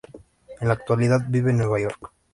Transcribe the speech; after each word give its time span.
En 0.59 0.67
la 0.67 0.73
actualidad 0.73 1.19
vive 1.29 1.51
en 1.51 1.57
Nueva 1.57 1.79
York. 1.79 2.11